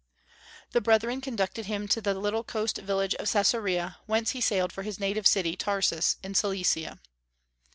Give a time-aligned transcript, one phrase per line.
[0.71, 4.81] The brethren conducted him to the little coast village of Caesarea, whence he sailed for
[4.81, 6.99] his native city Tarsus, in Cilicia.